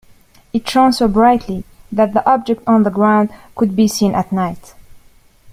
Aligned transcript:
It 0.51 0.67
shone 0.67 0.93
so 0.93 1.07
brightly 1.07 1.63
that 1.91 2.25
objects 2.25 2.63
on 2.65 2.81
the 2.81 2.89
ground 2.89 3.29
could 3.55 3.75
be 3.75 3.87
seen 3.87 4.15
at 4.15 4.31
night. 4.31 4.73